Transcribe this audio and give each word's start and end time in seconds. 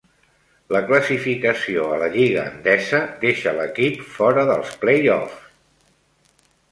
La 0.75 0.79
classificació 0.85 1.83
a 1.97 1.99
la 2.03 2.07
Lliga 2.15 2.45
Endesa 2.53 3.01
deixa 3.25 3.53
l'equip 3.59 4.01
fora 4.15 4.47
dels 4.53 4.73
play-offs. 4.85 6.41